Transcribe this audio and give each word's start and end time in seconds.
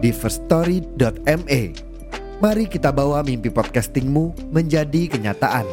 di 0.00 0.10
firststory.me. 0.10 1.62
Mari 2.40 2.64
kita 2.72 2.88
bawa 2.88 3.20
mimpi 3.20 3.52
podcastingmu 3.52 4.48
menjadi 4.48 5.12
kenyataan. 5.12 5.68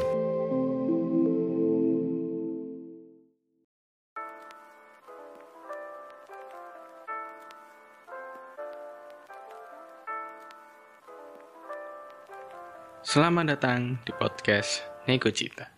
Selamat 13.08 13.56
datang 13.56 14.04
di 14.04 14.12
podcast 14.12 14.84
Nego 15.08 15.32
Cita. 15.32 15.77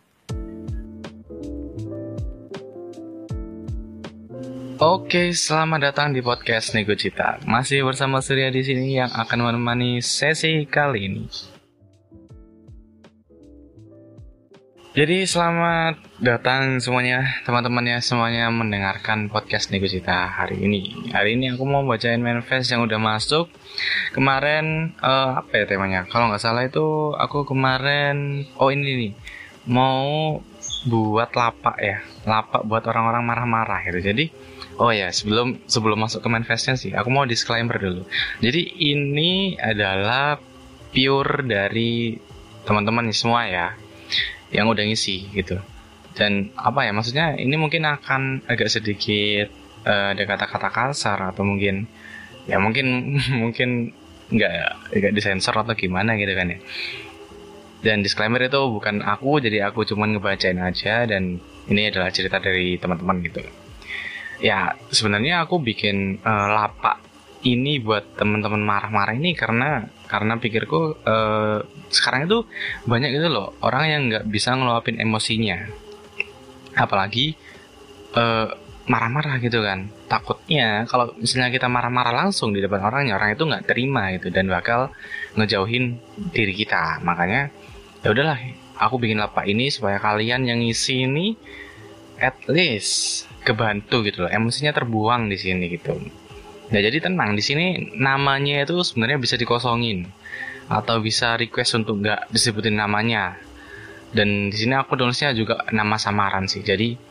Oke, 4.79 5.35
selamat 5.35 5.91
datang 5.91 6.15
di 6.15 6.23
podcast 6.23 6.71
Nego 6.71 6.95
Cita. 6.95 7.35
Masih 7.43 7.83
bersama 7.83 8.23
Surya 8.23 8.47
di 8.47 8.63
sini 8.63 8.95
yang 8.95 9.11
akan 9.11 9.51
menemani 9.51 9.99
sesi 9.99 10.63
kali 10.63 10.99
ini. 11.03 11.23
Jadi 14.95 15.27
selamat 15.27 16.23
datang 16.23 16.79
semuanya 16.79 17.27
teman-temannya 17.43 17.99
semuanya 17.99 18.47
mendengarkan 18.47 19.27
podcast 19.27 19.67
Nego 19.67 19.83
Cita 19.83 20.31
hari 20.31 20.63
ini. 20.63 21.11
Hari 21.11 21.35
ini 21.35 21.51
aku 21.59 21.67
mau 21.67 21.83
bacain 21.83 22.23
manifest 22.23 22.71
yang 22.71 22.87
udah 22.87 23.03
masuk. 23.03 23.51
Kemarin 24.15 24.95
uh, 25.03 25.43
apa 25.43 25.59
ya 25.59 25.67
temanya? 25.67 26.07
Kalau 26.07 26.31
nggak 26.31 26.39
salah 26.39 26.63
itu 26.63 27.11
aku 27.19 27.43
kemarin 27.43 28.47
oh 28.55 28.71
ini 28.71 28.95
nih 28.95 29.13
mau 29.67 30.39
buat 30.87 31.35
lapak 31.35 31.75
ya, 31.83 31.99
lapak 32.23 32.63
buat 32.63 32.87
orang-orang 32.87 33.27
marah-marah 33.27 33.83
gitu. 33.91 33.99
Jadi 33.99 34.31
Oh 34.79 34.95
ya, 34.95 35.11
sebelum 35.11 35.59
sebelum 35.67 35.99
masuk 35.99 36.23
ke 36.23 36.29
manifestnya 36.31 36.79
sih, 36.79 36.95
aku 36.95 37.11
mau 37.11 37.27
disclaimer 37.27 37.75
dulu. 37.75 38.07
Jadi 38.39 38.79
ini 38.79 39.59
adalah 39.59 40.39
pure 40.95 41.43
dari 41.43 42.15
teman-teman 42.63 43.11
semua 43.11 43.43
ya, 43.51 43.75
yang 44.55 44.71
udah 44.71 44.87
ngisi 44.87 45.27
gitu. 45.35 45.59
Dan 46.15 46.55
apa 46.55 46.87
ya, 46.87 46.95
maksudnya 46.95 47.35
ini 47.35 47.59
mungkin 47.59 47.83
akan 47.83 48.47
agak 48.47 48.71
sedikit 48.71 49.51
uh, 49.83 50.15
ada 50.15 50.23
kata-kata 50.23 50.71
kasar 50.71 51.19
atau 51.27 51.43
mungkin 51.43 51.83
ya 52.47 52.55
mungkin 52.63 53.19
mungkin 53.43 53.91
nggak 54.31 54.51
nggak 54.95 55.11
disensor 55.11 55.59
atau 55.59 55.75
gimana 55.75 56.15
gitu 56.15 56.31
kan 56.39 56.55
ya. 56.55 56.59
Dan 57.83 57.99
disclaimer 57.99 58.39
itu 58.47 58.59
bukan 58.63 59.03
aku, 59.03 59.43
jadi 59.43 59.67
aku 59.67 59.83
cuman 59.83 60.15
ngebacain 60.15 60.59
aja 60.63 61.03
dan 61.03 61.43
ini 61.67 61.91
adalah 61.91 62.15
cerita 62.15 62.39
dari 62.39 62.79
teman-teman 62.79 63.19
gitu 63.27 63.43
ya 64.39 64.75
sebenarnya 64.91 65.45
aku 65.45 65.59
bikin 65.59 66.19
uh, 66.23 66.47
lapak 66.55 67.03
ini 67.47 67.79
buat 67.79 68.19
teman-teman 68.19 68.59
marah-marah 68.59 69.15
ini 69.15 69.31
karena 69.31 69.87
karena 70.11 70.35
pikirku 70.35 70.99
uh, 71.07 71.63
sekarang 71.87 72.27
itu 72.27 72.43
banyak 72.83 73.15
gitu 73.15 73.27
loh 73.31 73.55
orang 73.63 73.83
yang 73.87 74.01
nggak 74.11 74.25
bisa 74.27 74.55
ngeluapin 74.55 74.99
emosinya. 74.99 75.69
Apalagi 76.75 77.35
uh, 78.15 78.51
marah-marah 78.89 79.37
gitu 79.39 79.61
kan. 79.61 79.87
Takutnya 80.09 80.83
kalau 80.89 81.13
misalnya 81.15 81.53
kita 81.53 81.69
marah-marah 81.69 82.27
langsung 82.27 82.51
di 82.51 82.59
depan 82.59 82.81
orangnya 82.81 83.15
orang 83.15 83.37
itu 83.37 83.43
nggak 83.45 83.65
terima 83.69 84.11
gitu 84.17 84.33
dan 84.33 84.49
bakal 84.49 84.91
ngejauhin 85.37 86.01
diri 86.33 86.51
kita. 86.57 86.99
Makanya 87.05 87.53
ya 88.03 88.09
udahlah 88.11 88.39
aku 88.81 88.97
bikin 88.97 89.21
lapak 89.21 89.45
ini 89.45 89.69
supaya 89.69 90.01
kalian 90.01 90.43
yang 90.49 90.59
ngisi 90.59 91.05
ini 91.05 91.37
at 92.17 92.35
least 92.49 93.28
kebantu 93.43 94.03
gitu 94.05 94.25
loh. 94.25 94.31
Emosinya 94.31 94.71
terbuang 94.75 95.27
di 95.31 95.37
sini 95.39 95.65
gitu. 95.71 95.95
Nah 96.69 96.79
jadi 96.79 97.01
tenang 97.01 97.33
di 97.33 97.41
sini 97.41 97.65
namanya 97.97 98.61
itu 98.61 98.85
sebenarnya 98.85 99.17
bisa 99.17 99.35
dikosongin 99.35 100.05
atau 100.69 101.01
bisa 101.01 101.33
request 101.33 101.81
untuk 101.81 102.05
nggak 102.05 102.29
disebutin 102.29 102.77
namanya. 102.77 103.35
Dan 104.09 104.49
di 104.49 104.57
sini 104.57 104.73
aku 104.77 104.97
tulisnya 104.97 105.33
juga 105.33 105.65
nama 105.73 105.97
samaran 105.97 106.45
sih. 106.45 106.61
Jadi 106.61 107.08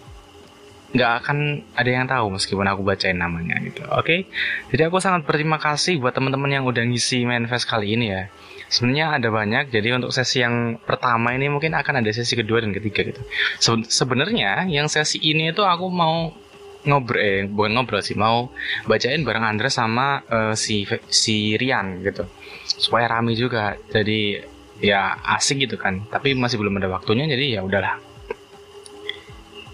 nggak 0.89 1.13
akan 1.21 1.61
ada 1.77 1.91
yang 1.91 2.09
tahu 2.09 2.33
meskipun 2.33 2.65
aku 2.65 2.81
bacain 2.81 3.21
namanya 3.21 3.61
gitu. 3.61 3.85
Oke? 3.93 4.05
Okay? 4.05 4.21
jadi 4.73 4.89
aku 4.89 5.05
sangat 5.05 5.29
berterima 5.29 5.61
kasih 5.61 6.01
buat 6.01 6.17
teman-teman 6.17 6.49
yang 6.49 6.65
udah 6.65 6.81
ngisi 6.81 7.29
manifest 7.29 7.69
kali 7.69 7.93
ini 7.93 8.07
ya. 8.09 8.33
Sebenarnya 8.73 9.21
ada 9.21 9.29
banyak 9.29 9.73
jadi 9.73 9.97
untuk 9.97 10.13
sesi 10.13 10.45
yang 10.45 10.81
pertama 10.81 11.33
ini 11.37 11.49
mungkin 11.53 11.77
akan 11.77 12.01
ada 12.05 12.11
sesi 12.13 12.37
kedua 12.37 12.65
dan 12.65 12.73
ketiga 12.73 13.05
gitu. 13.05 13.21
Se 13.61 13.73
sebenarnya 13.89 14.65
yang 14.69 14.89
sesi 14.89 15.21
ini 15.21 15.53
itu 15.53 15.61
aku 15.65 15.93
mau 15.93 16.33
ngobrol 16.89 17.21
eh 17.21 17.45
bukan 17.45 17.75
ngobrol 17.75 18.01
sih 18.01 18.17
mau 18.17 18.49
bacain 18.89 19.27
bareng 19.27 19.45
Andres 19.45 19.77
sama 19.77 20.25
uh, 20.29 20.55
si 20.57 20.89
si 21.09 21.57
Rian 21.61 22.01
gitu. 22.01 22.25
Supaya 22.65 23.13
rame 23.13 23.37
juga. 23.37 23.77
Jadi 23.93 24.41
ya 24.81 25.21
asik 25.37 25.69
gitu 25.69 25.77
kan. 25.77 26.09
Tapi 26.09 26.33
masih 26.33 26.57
belum 26.57 26.81
ada 26.81 26.89
waktunya 26.89 27.29
jadi 27.29 27.61
ya 27.61 27.65
udahlah 27.65 28.09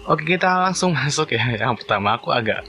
oke 0.09 0.23
kita 0.25 0.69
langsung 0.69 0.95
masuk 0.97 1.33
ya. 1.35 1.43
Yang 1.57 1.85
pertama 1.85 2.17
aku 2.17 2.31
agak 2.31 2.65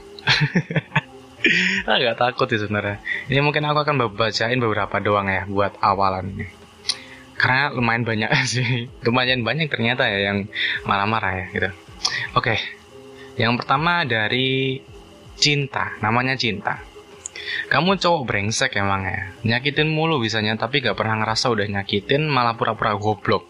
agak 1.95 2.15
takut 2.19 2.47
sih 2.49 2.59
sebenarnya. 2.59 2.99
Ini 3.31 3.39
mungkin 3.39 3.63
aku 3.65 3.85
akan 3.87 3.95
bacain 4.13 4.59
beberapa 4.59 4.99
doang 4.99 5.31
ya 5.31 5.47
buat 5.47 5.77
awalan 5.79 6.33
ini 6.35 6.47
karena 7.37 7.69
lumayan 7.71 8.03
banyak 8.03 8.29
sih. 8.51 8.89
Lumayan 9.05 9.45
banyak 9.45 9.69
ternyata 9.69 10.09
ya 10.09 10.33
yang 10.33 10.49
marah-marah 10.83 11.33
ya 11.37 11.45
gitu. 11.53 11.69
Oke. 12.33 12.57
Yang 13.37 13.63
pertama 13.63 14.03
dari 14.03 14.81
cinta. 15.37 15.93
Namanya 16.01 16.33
cinta. 16.33 16.81
Kamu 17.69 17.95
cowok 18.01 18.25
brengsek 18.27 18.75
emang 18.75 19.07
ya? 19.07 19.31
Nyakitin 19.45 19.87
mulu 19.93 20.19
bisanya 20.19 20.57
tapi 20.57 20.81
gak 20.83 20.97
pernah 20.97 21.21
ngerasa 21.21 21.53
udah 21.53 21.69
nyakitin 21.69 22.27
malah 22.27 22.57
pura-pura 22.59 22.97
goblok 22.97 23.45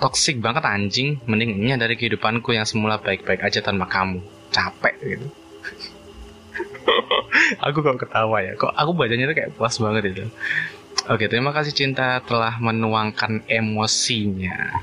toksik 0.00 0.40
banget 0.40 0.64
anjing. 0.64 1.20
Mendingnya 1.28 1.76
dari 1.76 1.94
kehidupanku 1.94 2.56
yang 2.56 2.64
semula 2.64 2.96
baik-baik 2.98 3.44
aja 3.44 3.60
tanpa 3.60 3.86
kamu. 3.86 4.24
Capek 4.50 4.94
gitu. 5.04 5.26
Aku 7.68 7.84
kok 7.84 8.00
ketawa 8.00 8.42
ya? 8.42 8.58
Kok 8.58 8.74
aku 8.74 8.90
bacanya 8.96 9.30
tuh 9.30 9.36
kayak 9.36 9.54
puas 9.54 9.76
banget 9.78 10.10
itu. 10.10 10.24
Oke 11.08 11.30
terima 11.30 11.54
kasih 11.54 11.72
cinta 11.72 12.18
telah 12.26 12.58
menuangkan 12.58 13.46
emosinya. 13.46 14.74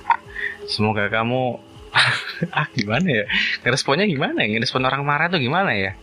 Semoga 0.66 1.12
kamu 1.12 1.60
ah 2.58 2.68
gimana 2.72 3.08
ya? 3.08 3.26
Responnya 3.68 4.08
gimana 4.08 4.48
ya? 4.48 4.58
Respon 4.60 4.88
orang 4.88 5.04
marah 5.04 5.28
tuh 5.28 5.42
gimana 5.42 5.76
ya? 5.76 5.94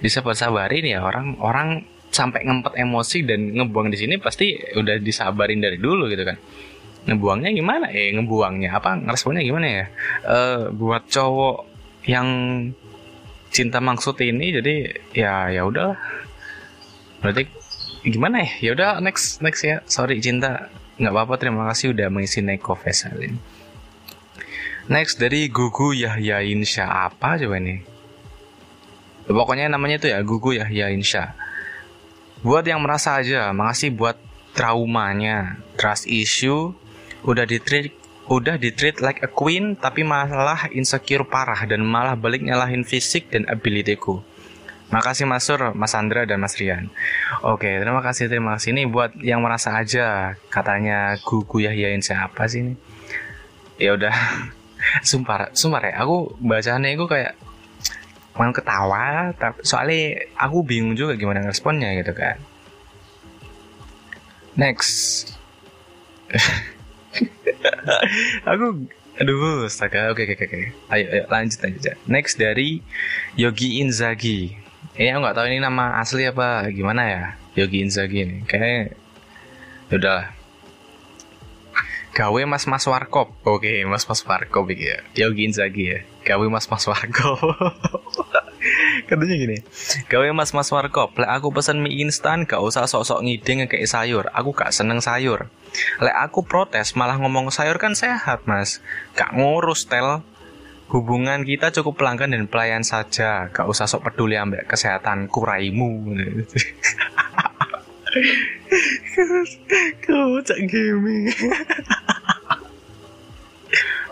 Bisa 0.00 0.20
sabarin 0.20 0.84
ya 0.84 1.00
orang 1.00 1.40
orang 1.40 1.68
sampai 2.12 2.48
ngempet 2.48 2.80
emosi 2.80 3.28
dan 3.28 3.52
ngebuang 3.52 3.92
di 3.92 3.98
sini 4.00 4.14
pasti 4.16 4.56
udah 4.56 4.96
disabarin 5.02 5.60
dari 5.60 5.76
dulu 5.76 6.08
gitu 6.08 6.24
kan 6.24 6.36
ngebuangnya 7.06 7.50
gimana? 7.54 7.86
Eh 7.94 8.12
ngebuangnya 8.14 8.70
apa? 8.76 8.98
Responnya 9.06 9.42
gimana 9.46 9.66
ya? 9.66 9.84
Uh, 10.26 10.60
buat 10.74 11.06
cowok 11.06 11.66
yang 12.06 12.28
cinta 13.54 13.80
maksud 13.80 14.18
ini 14.20 14.52
jadi 14.52 14.74
ya 15.16 15.48
ya 15.48 15.62
udah 15.64 15.96
berarti 17.22 17.48
gimana 18.06 18.42
ya? 18.42 18.50
Ya 18.60 18.70
udah 18.74 18.90
next 19.00 19.40
next 19.40 19.62
ya. 19.62 19.80
Sorry 19.86 20.18
cinta. 20.18 20.68
Nggak 20.96 21.12
apa-apa 21.12 21.34
terima 21.38 21.68
kasih 21.70 21.92
udah 21.92 22.08
mengisi 22.08 22.40
Neko 22.40 22.72
Vesalin 22.72 23.36
next 24.86 25.18
dari 25.18 25.50
Gugu 25.50 25.94
Yahya 25.94 26.42
Insya. 26.46 26.86
Apa 27.10 27.38
coba 27.38 27.58
ini? 27.58 27.82
Pokoknya 29.26 29.66
namanya 29.66 29.98
tuh 29.98 30.10
ya 30.14 30.22
Gugu 30.22 30.54
Yahya 30.54 30.94
Insya. 30.94 31.34
Buat 32.46 32.70
yang 32.70 32.78
merasa 32.82 33.18
aja 33.18 33.50
makasih 33.50 33.90
buat 33.94 34.16
traumanya. 34.54 35.58
Trust 35.74 36.06
issue 36.06 36.72
udah 37.26 37.44
di 37.44 37.58
treat 37.58 37.92
udah 38.26 38.58
di 38.58 38.74
treat 38.74 38.98
like 38.98 39.22
a 39.22 39.30
queen 39.30 39.78
tapi 39.78 40.02
malah 40.02 40.66
insecure 40.74 41.22
parah 41.22 41.62
dan 41.66 41.82
malah 41.86 42.18
balik 42.18 42.42
nyalahin 42.42 42.82
fisik 42.82 43.30
dan 43.30 43.46
abilityku. 43.46 44.22
Makasih 44.86 45.26
Mas 45.26 45.42
Sur, 45.42 45.74
Mas 45.74 45.98
Andra 45.98 46.22
dan 46.30 46.38
Mas 46.38 46.54
Rian. 46.62 46.86
Oke, 47.42 47.66
terima 47.66 47.98
kasih 48.06 48.30
terima 48.30 48.54
kasih 48.54 48.70
ini 48.70 48.86
buat 48.86 49.18
yang 49.18 49.42
merasa 49.42 49.74
aja 49.74 50.38
katanya 50.46 51.18
gugu 51.26 51.66
Yahyain 51.66 51.98
siapa 51.98 52.46
sih 52.46 52.62
ini? 52.62 52.74
Ya 53.82 53.98
udah. 53.98 54.14
sumpah, 55.10 55.50
sumpah 55.50 55.82
ya, 55.82 55.94
aku 56.06 56.38
bacanya 56.38 56.86
itu 56.86 57.04
kayak 57.10 57.34
mau 58.36 58.52
ketawa, 58.52 59.32
tapi 59.34 59.64
soalnya 59.64 60.28
aku 60.36 60.60
bingung 60.62 60.94
juga 60.94 61.16
gimana 61.16 61.42
responnya 61.42 61.90
gitu 61.96 62.12
kan. 62.12 62.36
next 64.56 65.36
aku 68.50 68.86
aduh 69.20 69.64
astaga. 69.64 70.12
Oke 70.12 70.28
oke 70.28 70.36
oke 70.36 70.60
ayo 70.92 71.04
ayo 71.12 71.22
lanjut 71.30 71.58
lanjut 71.62 71.82
ya. 71.82 71.94
Next 72.06 72.36
dari 72.36 72.80
Yogi 73.38 73.80
Inzaghi. 73.80 74.56
Ini 74.96 75.12
aku 75.12 75.20
nggak 75.24 75.36
tahu 75.36 75.46
ini 75.52 75.58
nama 75.60 76.00
asli 76.00 76.24
apa 76.24 76.68
gimana 76.72 77.02
ya 77.04 77.22
Yogi 77.56 77.84
Inzaghi 77.84 78.18
ini. 78.24 78.38
Kayak 78.48 78.96
udah 79.92 80.32
gawe 82.16 82.40
mas 82.48 82.64
mas 82.64 82.84
warkop. 82.88 83.32
Oke 83.44 83.84
mas 83.84 84.08
mas 84.08 84.20
warkop 84.24 84.72
ya. 84.72 85.04
Yogi 85.16 85.48
Inzaghi 85.48 85.84
ya. 85.92 85.98
Gawe 86.24 86.44
mas 86.48 86.64
mas 86.68 86.84
warkop 86.88 87.40
katanya 89.06 89.36
gini 89.38 89.56
gawe 90.10 90.26
mas 90.34 90.50
mas 90.50 90.68
warkop 90.68 91.14
lek 91.18 91.30
aku 91.30 91.54
pesen 91.54 91.80
mie 91.80 92.02
instan 92.02 92.44
gak 92.44 92.62
usah 92.62 92.86
sok-sok 92.86 93.24
ngide 93.24 93.56
kayak 93.64 93.88
sayur. 93.88 94.28
Aku 94.36 94.52
gak 94.52 94.76
seneng 94.76 95.00
sayur. 95.00 95.48
Lek 96.02 96.12
aku 96.12 96.44
protes 96.44 96.92
malah 96.92 97.16
ngomong 97.16 97.48
sayur 97.48 97.80
kan 97.80 97.96
sehat 97.96 98.44
mas. 98.44 98.84
Gak 99.16 99.32
ngurus 99.32 99.88
tel. 99.88 100.20
Hubungan 100.86 101.42
kita 101.42 101.74
cukup 101.74 101.98
pelanggan 101.98 102.30
dan 102.30 102.46
pelayan 102.46 102.86
saja. 102.86 103.50
Gak 103.50 103.66
usah 103.66 103.90
sok 103.90 104.06
peduli 104.06 104.38
ambek 104.38 104.70
kesehatan 104.70 105.26
kuraimu. 105.26 106.14
Kau 110.06 110.38
cak 110.46 110.60
gaming. 110.70 111.26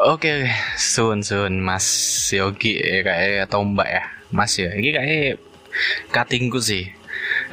Oke, 0.05 0.51
sun 0.77 1.23
sun 1.25 1.63
Mas 1.65 1.87
Yogi 2.35 2.77
ya 2.77 3.01
kayak 3.07 3.49
atau 3.49 3.65
Mbak 3.65 3.89
ya. 3.89 4.05
Mas 4.35 4.59
ya. 4.59 4.75
Ini 4.75 4.91
kayak 4.91 5.39
katingku 6.11 6.59
sih. 6.59 6.91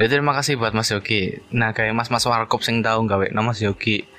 Jadi 0.02 0.18
terima 0.18 0.34
kasih 0.34 0.58
buat 0.58 0.74
Mas 0.74 0.90
Yogi. 0.90 1.38
Nah 1.54 1.72
kayak 1.78 1.94
Mas 1.94 2.10
Mas 2.10 2.26
Warkop 2.26 2.66
sing 2.66 2.82
tahu 2.82 3.06
gawe 3.06 3.30
nama 3.30 3.54
Mas 3.54 3.62
Yogi 3.62 4.10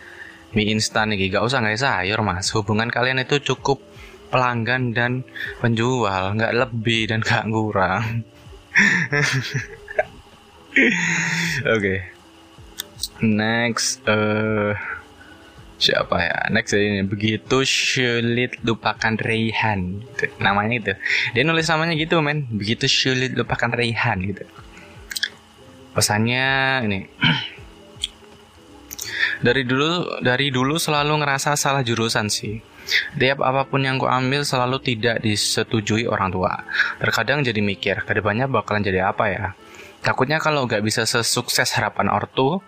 mie 0.52 0.68
instan 0.68 1.08
nih 1.08 1.32
gak 1.32 1.44
usah 1.48 1.64
nggak 1.64 1.80
sayur 1.80 2.20
mas 2.20 2.52
hubungan 2.52 2.92
kalian 2.92 3.24
itu 3.24 3.40
cukup 3.40 3.80
pelanggan 4.28 4.92
dan 4.92 5.24
penjual 5.64 6.36
nggak 6.36 6.52
lebih 6.52 7.08
dan 7.08 7.24
nggak 7.24 7.48
kurang 7.48 8.04
oke 11.72 11.80
okay. 11.80 11.98
next 13.24 14.04
uh, 14.04 14.76
siapa 15.82 16.16
ya? 16.22 16.38
Next 16.54 16.78
ini. 16.78 17.02
Begitu 17.02 17.66
sulit 17.66 18.62
lupakan 18.62 19.18
Raihan 19.18 19.98
namanya 20.38 20.74
itu 20.78 20.92
dia 21.34 21.42
nulis 21.42 21.66
namanya 21.66 21.98
gitu 21.98 22.22
men. 22.22 22.46
Begitu 22.54 22.86
sulit 22.86 23.34
lupakan 23.34 23.74
Raihan 23.74 24.22
gitu. 24.22 24.46
Pesannya 25.92 26.46
ini. 26.86 27.00
Dari 29.42 29.66
dulu 29.66 30.22
dari 30.22 30.54
dulu 30.54 30.78
selalu 30.78 31.18
ngerasa 31.18 31.58
salah 31.58 31.82
jurusan 31.82 32.30
sih. 32.30 32.62
Tiap 33.18 33.42
apa 33.42 33.66
pun 33.66 33.82
yang 33.82 33.98
gue 33.98 34.06
ambil 34.06 34.46
selalu 34.46 34.78
tidak 34.78 35.18
disetujui 35.18 36.06
orang 36.06 36.30
tua. 36.30 36.62
Terkadang 37.02 37.42
jadi 37.42 37.58
mikir 37.58 38.06
ke 38.06 38.12
depannya 38.14 38.46
bakalan 38.46 38.86
jadi 38.86 39.10
apa 39.10 39.24
ya? 39.34 39.46
Takutnya 40.02 40.38
kalau 40.38 40.70
nggak 40.70 40.82
bisa 40.86 41.06
sesukses 41.06 41.74
harapan 41.74 42.10
ortu 42.10 42.62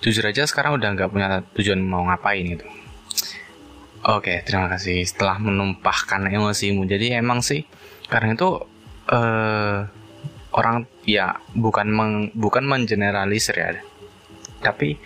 jujur 0.00 0.24
aja 0.24 0.48
sekarang 0.48 0.80
udah 0.80 0.88
nggak 0.96 1.10
punya 1.12 1.44
tujuan 1.56 1.80
mau 1.84 2.04
ngapain 2.08 2.44
gitu. 2.44 2.66
Oke, 4.00 4.40
terima 4.48 4.64
kasih. 4.72 5.04
Setelah 5.04 5.36
menumpahkan 5.36 6.24
emosimu, 6.32 6.88
jadi 6.88 7.20
emang 7.20 7.44
sih 7.44 7.68
karena 8.08 8.32
itu 8.32 8.64
uh, 9.12 9.84
orang 10.56 10.88
ya 11.04 11.36
bukan 11.52 11.86
meng, 11.92 12.14
bukan 12.32 12.64
mengeneralisir 12.64 13.60
ya. 13.60 13.76
Tapi 14.64 14.96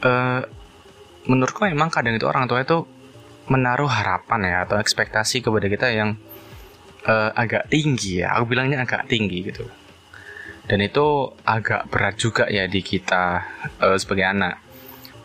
uh, 0.00 0.40
menurutku 1.28 1.68
memang 1.68 1.92
kadang 1.92 2.16
itu 2.16 2.24
orang 2.24 2.48
tua 2.48 2.64
itu 2.64 2.88
menaruh 3.52 3.86
harapan 3.86 4.40
ya 4.48 4.56
atau 4.64 4.80
ekspektasi 4.80 5.44
kepada 5.44 5.68
kita 5.68 5.92
yang 5.92 6.16
uh, 7.04 7.36
agak 7.36 7.68
tinggi 7.68 8.24
ya. 8.24 8.32
Aku 8.40 8.48
bilangnya 8.48 8.80
agak 8.80 9.12
tinggi 9.12 9.44
gitu 9.44 9.68
dan 10.66 10.78
itu 10.82 11.30
agak 11.46 11.86
berat 11.90 12.18
juga 12.18 12.50
ya 12.50 12.66
di 12.66 12.82
kita 12.82 13.46
uh, 13.82 13.96
sebagai 13.98 14.26
anak. 14.26 14.58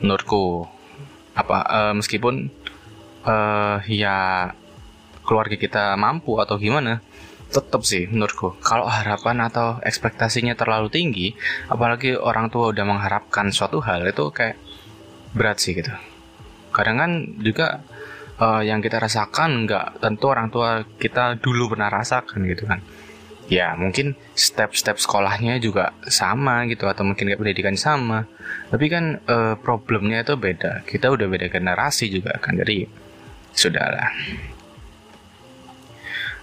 Menurutku 0.01 0.65
apa 1.38 1.57
uh, 1.65 1.93
meskipun 1.97 2.49
uh, 3.25 3.77
ya 3.85 4.49
keluarga 5.25 5.57
kita 5.57 5.93
mampu 5.97 6.38
atau 6.41 6.57
gimana 6.57 7.01
tetap 7.51 7.83
sih 7.83 8.07
menurutku. 8.07 8.57
Kalau 8.61 8.88
harapan 8.88 9.45
atau 9.49 9.81
ekspektasinya 9.81 10.55
terlalu 10.55 10.88
tinggi 10.93 11.27
apalagi 11.67 12.15
orang 12.15 12.47
tua 12.53 12.71
udah 12.71 12.85
mengharapkan 12.87 13.51
suatu 13.51 13.83
hal 13.83 14.05
itu 14.07 14.31
kayak 14.31 14.57
berat 15.35 15.57
sih 15.57 15.73
gitu. 15.75 15.91
Kadang 16.71 16.97
kan 17.01 17.11
juga 17.44 17.83
uh, 18.41 18.61
yang 18.65 18.81
kita 18.81 18.97
rasakan 18.97 19.69
nggak 19.69 20.01
tentu 20.01 20.25
orang 20.29 20.47
tua 20.49 20.85
kita 20.97 21.37
dulu 21.37 21.75
pernah 21.75 21.89
rasakan 21.94 22.45
gitu 22.49 22.65
kan 22.65 22.81
ya 23.49 23.73
mungkin 23.79 24.13
step-step 24.35 25.01
sekolahnya 25.01 25.57
juga 25.57 25.95
sama 26.07 26.67
gitu 26.69 26.85
atau 26.88 27.03
mungkin 27.07 27.31
kayak 27.31 27.41
pendidikan 27.41 27.77
sama 27.79 28.29
tapi 28.69 28.88
kan 28.88 29.19
uh, 29.27 29.55
problemnya 29.59 30.23
itu 30.23 30.38
beda 30.38 30.85
kita 30.85 31.09
udah 31.11 31.27
beda 31.27 31.47
generasi 31.51 32.07
juga 32.11 32.38
kan 32.39 32.55
jadi 32.59 32.88
sudahlah 33.51 34.11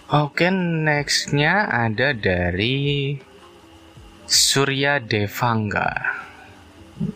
Oke, 0.08 0.48
nextnya 0.48 1.68
ada 1.68 2.16
dari 2.16 3.12
Surya 4.24 5.04
Devangga. 5.04 6.16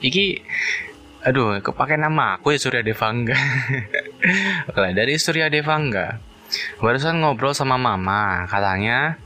Iki, 0.04 0.44
aduh, 1.24 1.56
kepake 1.64 1.96
nama 1.96 2.36
aku 2.36 2.52
ya 2.52 2.60
Surya 2.60 2.84
Devangga. 2.84 3.32
Oke, 4.68 4.92
dari 4.92 5.16
Surya 5.16 5.48
Devangga. 5.48 6.20
Barusan 6.84 7.24
ngobrol 7.24 7.56
sama 7.56 7.80
mama, 7.80 8.44
katanya, 8.44 9.16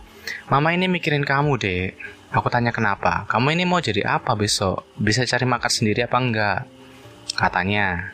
mama 0.48 0.74
ini 0.74 0.86
mikirin 0.90 1.22
kamu 1.22 1.58
deh. 1.58 1.94
Aku 2.34 2.50
tanya 2.50 2.74
kenapa, 2.74 3.24
kamu 3.30 3.54
ini 3.54 3.64
mau 3.64 3.78
jadi 3.80 4.02
apa 4.04 4.34
besok? 4.34 4.84
Bisa 4.98 5.22
cari 5.24 5.46
makan 5.46 5.70
sendiri 5.70 6.04
apa 6.04 6.18
enggak? 6.18 6.60
Katanya, 7.32 8.12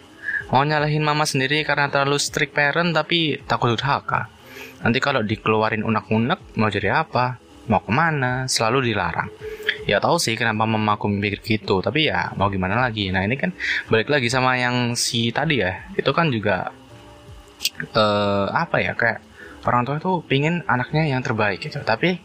mau 0.53 0.63
nyalahin 0.63 1.03
mama 1.03 1.25
sendiri 1.25 1.65
karena 1.65 1.89
terlalu 1.89 2.21
strict 2.21 2.53
parent 2.53 2.93
tapi 2.93 3.41
takut 3.49 3.73
durhaka. 3.73 4.29
Nanti 4.85 4.99
kalau 5.01 5.25
dikeluarin 5.25 5.83
unek-unek 5.83 6.59
mau 6.61 6.69
jadi 6.69 7.03
apa? 7.03 7.41
Mau 7.71 7.81
ke 7.81 7.91
mana? 7.95 8.45
Selalu 8.51 8.93
dilarang. 8.93 9.31
Ya 9.87 9.99
tahu 9.99 10.19
sih 10.19 10.35
kenapa 10.35 10.67
mamaku 10.67 11.07
mikir 11.09 11.41
gitu, 11.43 11.81
tapi 11.83 12.11
ya 12.11 12.35
mau 12.35 12.51
gimana 12.53 12.79
lagi. 12.79 13.09
Nah 13.15 13.23
ini 13.25 13.39
kan 13.41 13.55
balik 13.89 14.11
lagi 14.11 14.29
sama 14.29 14.59
yang 14.59 14.99
si 14.99 15.31
tadi 15.31 15.63
ya, 15.63 15.87
itu 15.95 16.11
kan 16.11 16.31
juga 16.31 16.71
uh, 17.95 18.47
apa 18.51 18.77
ya 18.83 18.93
kayak 18.95 19.32
orang 19.63 19.83
tua 19.87 19.97
itu 19.99 20.23
pingin 20.27 20.67
anaknya 20.67 21.07
yang 21.07 21.23
terbaik 21.23 21.63
gitu, 21.63 21.83
tapi 21.87 22.19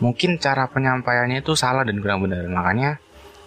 mungkin 0.00 0.40
cara 0.40 0.66
penyampaiannya 0.66 1.44
itu 1.44 1.52
salah 1.54 1.84
dan 1.84 2.00
kurang 2.00 2.24
benar. 2.24 2.48
Makanya 2.48 2.98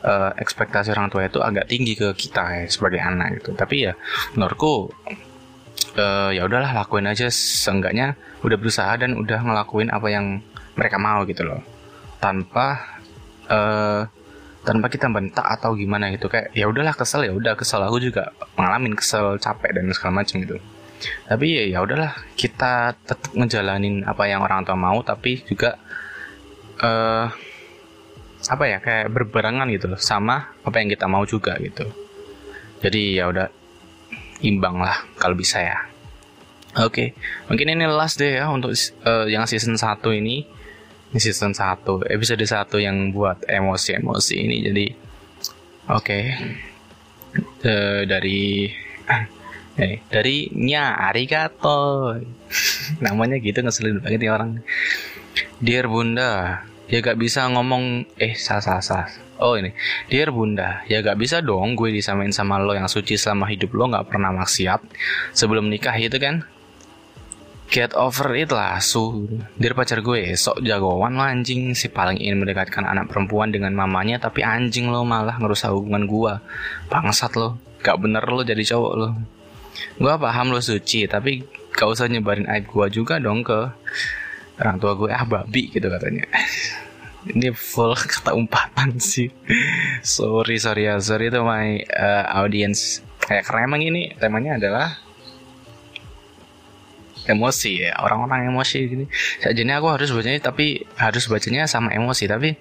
uh, 0.05 0.31
ekspektasi 0.37 0.93
orang 0.93 1.09
tua 1.09 1.25
itu 1.25 1.41
agak 1.41 1.65
tinggi 1.67 1.97
ke 1.97 2.13
kita 2.13 2.63
ya 2.63 2.65
sebagai 2.69 3.01
anak 3.01 3.41
gitu. 3.41 3.57
Tapi 3.57 3.89
ya 3.89 3.93
menurutku 4.37 4.93
uh, 5.97 6.29
ya 6.29 6.45
udahlah 6.45 6.71
lakuin 6.71 7.09
aja. 7.09 7.27
Seenggaknya 7.33 8.13
udah 8.45 8.57
berusaha 8.57 8.93
dan 9.01 9.17
udah 9.17 9.39
ngelakuin 9.41 9.89
apa 9.89 10.07
yang 10.13 10.45
mereka 10.77 11.01
mau 11.01 11.25
gitu 11.25 11.43
loh. 11.43 11.61
Tanpa 12.21 12.99
uh, 13.49 14.05
tanpa 14.63 14.87
kita 14.87 15.09
bentak 15.09 15.43
atau 15.43 15.73
gimana 15.73 16.13
gitu. 16.13 16.29
Kayak 16.29 16.53
ya 16.53 16.69
udahlah 16.69 16.93
kesel. 16.93 17.25
Ya 17.25 17.33
udah 17.33 17.57
kesel. 17.57 17.81
Aku 17.81 17.97
juga 17.97 18.31
ngalamin 18.55 18.93
kesel 18.93 19.41
capek 19.41 19.73
dan 19.81 19.89
segala 19.91 20.21
macam 20.21 20.37
gitu 20.39 20.61
tapi 21.27 21.45
ya 21.57 21.63
ya 21.67 21.77
udahlah 21.83 22.13
kita 22.36 22.95
tetap 23.03 23.31
ngejalanin 23.33 24.03
apa 24.03 24.27
yang 24.27 24.41
orang 24.43 24.63
tua 24.63 24.77
mau 24.77 25.00
tapi 25.01 25.43
juga 25.45 25.77
uh, 26.83 27.27
apa 28.43 28.63
ya 28.67 28.77
kayak 28.83 29.07
berbarengan 29.12 29.72
gitu 29.72 29.88
loh 29.88 30.00
sama 30.00 30.51
apa 30.67 30.75
yang 30.83 30.91
kita 30.91 31.07
mau 31.07 31.24
juga 31.24 31.55
gitu 31.63 31.88
jadi 32.83 33.24
ya 33.24 33.25
udah 33.31 33.48
imbang 34.43 34.83
lah 34.83 35.07
kalau 35.15 35.39
bisa 35.39 35.63
ya 35.63 35.88
oke 36.83 36.91
okay. 36.91 37.07
mungkin 37.48 37.72
ini 37.72 37.88
last 37.88 38.19
deh 38.19 38.43
ya 38.43 38.51
untuk 38.51 38.75
uh, 39.07 39.25
yang 39.31 39.48
season 39.48 39.79
1 39.79 40.03
ini 40.19 40.43
ini 41.13 41.19
season 41.22 41.55
1 41.55 41.88
episode 42.12 42.43
1 42.43 42.67
yang 42.83 43.15
buat 43.15 43.48
emosi-emosi 43.48 44.36
ini 44.36 44.57
jadi 44.67 44.86
oke 45.88 46.03
okay. 46.03 46.24
eh, 47.63 48.01
dari 48.03 48.67
eh, 49.77 50.01
dari 50.09 50.49
nya 50.53 50.97
arigato 50.97 52.13
namanya 53.05 53.37
gitu 53.41 53.61
ngeselin 53.63 54.01
banget 54.03 54.19
nih 54.21 54.31
orang 54.33 54.51
dear 55.61 55.89
bunda 55.89 56.61
ya 56.91 56.99
gak 57.01 57.17
bisa 57.17 57.47
ngomong 57.49 58.05
eh 58.19 58.37
salah 58.37 58.61
salah 58.61 58.83
salah 58.83 59.07
oh 59.41 59.57
ini 59.57 59.73
dear 60.11 60.29
bunda 60.29 60.85
ya 60.85 61.01
gak 61.01 61.17
bisa 61.17 61.41
dong 61.41 61.73
gue 61.73 61.89
disamain 61.89 62.29
sama 62.29 62.61
lo 62.61 62.77
yang 62.77 62.91
suci 62.91 63.17
selama 63.17 63.49
hidup 63.49 63.73
lo 63.73 63.89
gak 63.89 64.13
pernah 64.13 64.29
maksiat 64.29 64.81
sebelum 65.33 65.67
nikah 65.71 65.95
itu 65.97 66.17
kan 66.21 66.45
Get 67.73 67.97
over 67.97 68.37
it 68.37 68.53
lah, 68.53 68.77
su. 68.77 69.25
Dari 69.57 69.73
pacar 69.73 70.05
gue, 70.05 70.37
sok 70.37 70.61
jagoan 70.61 71.17
lo 71.17 71.25
anjing. 71.25 71.73
Si 71.73 71.89
paling 71.89 72.21
ingin 72.21 72.45
mendekatkan 72.45 72.85
anak 72.85 73.09
perempuan 73.09 73.49
dengan 73.49 73.73
mamanya, 73.73 74.21
tapi 74.21 74.45
anjing 74.45 74.93
lo 74.93 75.01
malah 75.01 75.41
ngerusak 75.41 75.73
hubungan 75.73 76.05
gue. 76.05 76.33
Bangsat 76.93 77.33
lo. 77.33 77.57
Gak 77.81 77.97
bener 77.97 78.21
lo 78.29 78.45
jadi 78.45 78.61
cowok 78.61 78.93
lo. 78.93 79.09
Gue 79.97 80.13
paham 80.17 80.53
lo 80.53 80.61
suci, 80.61 81.05
tapi 81.09 81.43
gak 81.73 81.89
usah 81.89 82.05
nyebarin 82.09 82.45
aib 82.49 82.69
gue 82.69 82.87
juga 82.93 83.17
dong 83.17 83.41
ke 83.41 83.59
orang 84.61 84.77
tua 84.77 84.93
gue. 84.97 85.09
Ah 85.09 85.25
babi 85.25 85.69
gitu 85.73 85.87
katanya. 85.89 86.25
Ini 87.33 87.55
full 87.55 87.95
kata 88.13 88.35
umpatan 88.35 88.99
sih. 88.99 89.31
sorry, 90.03 90.59
sorry 90.59 90.91
ya. 90.91 90.99
Sorry 90.99 91.31
to 91.31 91.41
my 91.41 91.79
uh, 91.93 92.43
audience. 92.43 92.99
Kayak 93.23 93.47
karena 93.47 93.61
emang 93.71 93.81
ini 93.87 94.11
temanya 94.19 94.59
adalah 94.59 94.99
emosi 97.23 97.87
ya 97.87 97.95
orang-orang 98.03 98.51
emosi 98.51 98.77
gini 98.83 99.05
jadi 99.39 99.63
aku 99.79 99.87
harus 99.95 100.11
bacanya 100.11 100.39
tapi 100.43 100.83
harus 100.99 101.23
bacanya 101.31 101.63
sama 101.71 101.95
emosi 101.95 102.27
tapi 102.27 102.59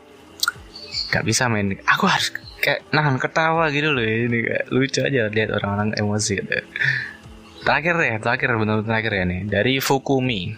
nggak 1.10 1.24
bisa 1.26 1.50
main 1.50 1.76
aku 1.82 2.06
harus 2.06 2.30
kayak 2.62 2.86
nahan 2.94 3.18
ketawa 3.18 3.68
gitu 3.74 3.90
loh 3.90 4.06
ini 4.06 4.46
kayak 4.46 4.70
lucu 4.70 5.02
aja 5.02 5.26
lihat 5.26 5.50
orang-orang 5.50 5.98
emosi 5.98 6.38
gitu. 6.38 6.62
Terakhir 7.62 7.94
ya 7.98 8.16
terakhir 8.22 8.48
benar-benar 8.54 8.86
terakhir 8.86 9.12
ya 9.18 9.24
nih. 9.26 9.40
Dari 9.50 9.72
Fukumi. 9.82 10.54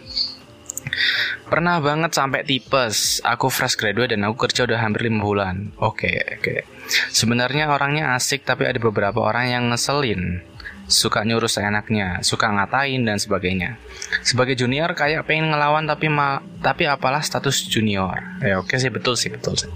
Pernah 1.49 1.81
banget 1.81 2.13
sampai 2.13 2.45
tipes. 2.45 3.25
Aku 3.25 3.49
fresh 3.49 3.77
graduate 3.81 4.13
dan 4.13 4.25
aku 4.29 4.49
kerja 4.49 4.69
udah 4.69 4.79
hampir 4.81 5.09
lima 5.09 5.25
bulan. 5.25 5.73
Oke 5.81 6.09
okay, 6.09 6.17
oke. 6.39 6.41
Okay. 6.45 6.61
sebenarnya 7.09 7.73
orangnya 7.73 8.13
asik 8.13 8.45
tapi 8.45 8.69
ada 8.69 8.77
beberapa 8.77 9.25
orang 9.25 9.49
yang 9.49 9.65
ngeselin 9.73 10.45
suka 10.85 11.25
nyuruh 11.25 11.49
seenaknya, 11.49 12.21
suka 12.21 12.53
ngatain 12.53 13.09
dan 13.09 13.17
sebagainya. 13.17 13.81
Sebagai 14.21 14.57
junior 14.57 14.93
kayak 14.93 15.25
pengen 15.25 15.53
ngelawan 15.53 15.89
tapi 15.89 16.13
ma 16.13 16.45
tapi 16.61 16.85
apalah 16.85 17.25
status 17.25 17.65
junior. 17.69 18.21
Ya 18.45 18.61
oke 18.61 18.77
sih 18.77 18.93
betul 18.93 19.17
sih 19.17 19.33
betul 19.33 19.57
sih. 19.57 19.73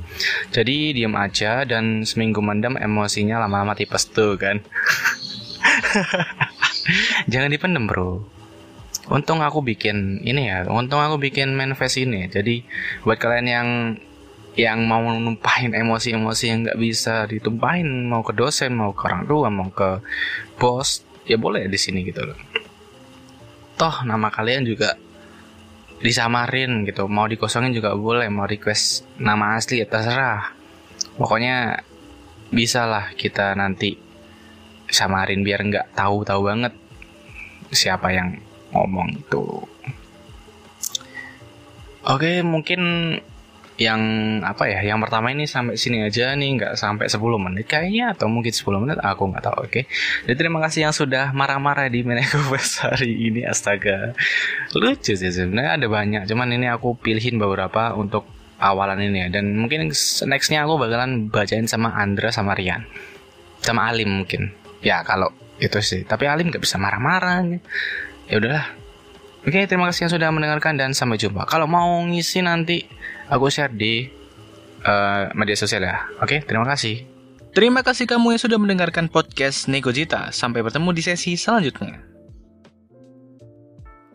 Jadi 0.52 0.92
diam 0.92 1.16
aja 1.16 1.64
dan 1.64 2.04
seminggu 2.04 2.44
mendam 2.44 2.76
emosinya 2.76 3.40
lama-lama 3.40 3.72
tipes 3.72 4.08
tuh 4.12 4.36
kan. 4.36 4.60
Jangan 7.32 7.52
dipendem 7.52 7.88
bro. 7.88 8.24
Untung 9.08 9.40
aku 9.40 9.64
bikin 9.64 10.20
ini 10.20 10.52
ya, 10.52 10.68
untung 10.68 11.00
aku 11.00 11.16
bikin 11.16 11.56
manifest 11.56 11.96
ini. 11.96 12.28
Jadi 12.28 12.60
buat 13.08 13.16
kalian 13.16 13.46
yang 13.48 13.68
yang 14.58 14.90
mau 14.90 15.06
numpahin 15.14 15.70
emosi-emosi 15.70 16.44
yang 16.50 16.66
nggak 16.66 16.80
bisa 16.82 17.30
ditumpahin 17.30 18.10
mau 18.10 18.26
ke 18.26 18.34
dosen 18.34 18.74
mau 18.74 18.90
ke 18.90 19.06
orang 19.06 19.22
tua 19.30 19.46
mau 19.54 19.70
ke 19.70 20.02
bos 20.58 21.06
ya 21.30 21.38
boleh 21.38 21.70
di 21.70 21.78
sini 21.78 22.02
gitu 22.02 22.26
loh. 22.26 22.34
Toh 23.78 24.02
nama 24.02 24.34
kalian 24.34 24.66
juga 24.66 24.98
disamarin 26.02 26.82
gitu. 26.82 27.06
Mau 27.06 27.30
dikosongin 27.30 27.70
juga 27.70 27.94
boleh 27.94 28.26
mau 28.26 28.50
request 28.50 29.06
nama 29.22 29.54
asli 29.54 29.78
ya 29.78 29.86
terserah. 29.86 30.50
Pokoknya 31.14 31.86
bisa 32.50 32.82
lah 32.82 33.14
kita 33.14 33.54
nanti 33.54 33.94
samarin 34.90 35.46
biar 35.46 35.62
nggak 35.62 35.94
tahu 35.94 36.26
tahu 36.26 36.50
banget 36.50 36.74
siapa 37.70 38.10
yang 38.10 38.34
ngomong 38.74 39.22
itu. 39.22 39.62
Oke 42.10 42.42
mungkin 42.42 42.82
yang 43.78 44.02
apa 44.42 44.66
ya 44.66 44.82
yang 44.82 44.98
pertama 44.98 45.30
ini 45.30 45.46
sampai 45.46 45.78
sini 45.78 46.02
aja 46.02 46.34
nih 46.34 46.58
nggak 46.58 46.72
sampai 46.74 47.06
10 47.06 47.22
menit 47.38 47.70
kayaknya 47.70 48.10
atau 48.10 48.26
mungkin 48.26 48.50
10 48.50 48.66
menit 48.82 48.98
aku 48.98 49.30
nggak 49.30 49.44
tahu 49.46 49.56
oke. 49.62 49.70
Okay? 49.70 49.84
jadi 50.26 50.34
terima 50.34 50.58
kasih 50.58 50.90
yang 50.90 50.94
sudah 50.94 51.30
marah-marah 51.30 51.86
di 51.86 52.02
Meneko 52.02 52.42
hari 52.82 53.30
ini 53.30 53.46
astaga. 53.46 54.18
Lucu 54.74 55.14
sih 55.14 55.30
sebenarnya 55.30 55.78
ada 55.78 55.86
banyak 55.86 56.26
cuman 56.26 56.58
ini 56.58 56.66
aku 56.66 56.98
pilihin 56.98 57.38
beberapa 57.38 57.94
untuk 57.94 58.26
awalan 58.58 58.98
ini. 58.98 59.30
Ya 59.30 59.38
dan 59.38 59.54
mungkin 59.54 59.94
nextnya 60.26 60.66
aku 60.66 60.74
bakalan 60.82 61.30
bacain 61.30 61.70
sama 61.70 61.94
Andra 61.94 62.34
sama 62.34 62.58
Rian. 62.58 62.82
Sama 63.62 63.86
Alim 63.94 64.10
mungkin. 64.10 64.50
Ya 64.82 65.06
kalau 65.06 65.30
itu 65.62 65.78
sih. 65.78 66.02
Tapi 66.02 66.26
Alim 66.26 66.50
nggak 66.50 66.66
bisa 66.66 66.82
marah-marah. 66.82 67.46
Ya 68.26 68.42
udahlah. 68.42 68.66
Oke, 69.46 69.64
terima 69.70 69.88
kasih 69.88 70.10
yang 70.10 70.12
sudah 70.12 70.28
mendengarkan 70.34 70.74
dan 70.74 70.90
sampai 70.92 71.14
jumpa. 71.14 71.46
Kalau 71.46 71.70
mau 71.70 72.02
ngisi 72.04 72.42
nanti 72.42 72.84
aku 73.28 73.52
share 73.52 73.72
di 73.72 74.08
uh, 74.84 75.30
media 75.36 75.56
sosial 75.56 75.84
ya. 75.84 76.08
Oke, 76.24 76.42
terima 76.42 76.64
kasih. 76.64 77.04
Terima 77.52 77.80
kasih 77.84 78.08
kamu 78.08 78.36
yang 78.36 78.42
sudah 78.42 78.58
mendengarkan 78.60 79.08
podcast 79.08 79.68
Negojita. 79.68 80.32
Sampai 80.32 80.64
bertemu 80.64 80.90
di 80.94 81.02
sesi 81.04 81.34
selanjutnya. 81.34 82.07